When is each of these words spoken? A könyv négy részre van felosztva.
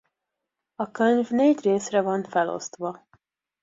A 0.75 0.91
könyv 0.91 1.29
négy 1.29 1.59
részre 1.61 2.01
van 2.01 2.23
felosztva. 2.23 3.07